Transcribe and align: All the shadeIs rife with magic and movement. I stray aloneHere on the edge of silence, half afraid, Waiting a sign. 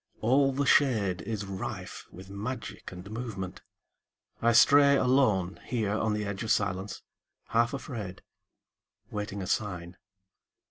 All 0.19 0.51
the 0.51 0.63
shadeIs 0.63 1.43
rife 1.47 2.07
with 2.11 2.27
magic 2.27 2.91
and 2.91 3.07
movement. 3.11 3.61
I 4.41 4.51
stray 4.51 4.95
aloneHere 4.95 5.95
on 5.95 6.13
the 6.15 6.25
edge 6.25 6.41
of 6.41 6.49
silence, 6.49 7.03
half 7.49 7.71
afraid, 7.71 8.23
Waiting 9.11 9.43
a 9.43 9.45
sign. 9.47 9.97